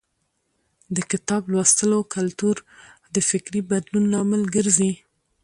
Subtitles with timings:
[0.95, 2.55] د کتاب لوستلو کلتور
[3.13, 4.91] د فکري بدلون لامل ګرځي.